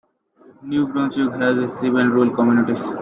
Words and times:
New 0.67 0.83
Brunswick 0.87 1.35
has 1.35 1.77
seven 1.79 2.09
rural 2.09 2.33
communities. 2.35 2.91